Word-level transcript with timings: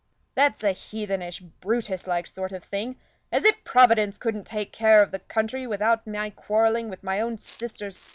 That's 0.33 0.63
a 0.63 0.71
heathenish, 0.71 1.41
Brutus 1.41 2.07
like 2.07 2.25
sort 2.25 2.53
of 2.53 2.63
thing, 2.63 2.95
as 3.31 3.43
if 3.43 3.63
Providence 3.63 4.17
couldn't 4.17 4.47
take 4.47 4.71
care 4.71 4.99
of 5.03 5.11
the 5.11 5.19
country 5.19 5.67
without 5.67 6.07
my 6.07 6.31
quarrelling 6.31 6.89
with 6.89 7.03
my 7.03 7.21
own 7.21 7.37
sister's 7.37 7.97
son!" 7.97 8.09